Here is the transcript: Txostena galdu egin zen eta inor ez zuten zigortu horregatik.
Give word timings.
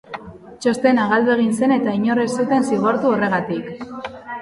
Txostena 0.63 1.03
galdu 1.11 1.35
egin 1.35 1.53
zen 1.59 1.75
eta 1.77 1.95
inor 1.99 2.25
ez 2.25 2.29
zuten 2.41 2.69
zigortu 2.73 3.15
horregatik. 3.15 3.73